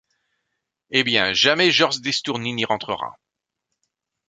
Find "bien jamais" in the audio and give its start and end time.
1.03-1.69